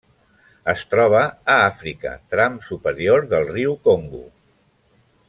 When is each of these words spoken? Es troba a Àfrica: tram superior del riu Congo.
Es 0.71 0.85
troba 0.93 1.19
a 1.57 1.57
Àfrica: 1.67 2.13
tram 2.33 2.57
superior 2.71 3.29
del 3.35 3.47
riu 3.55 3.77
Congo. 3.89 4.23